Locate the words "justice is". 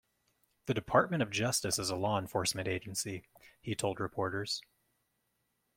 1.29-1.91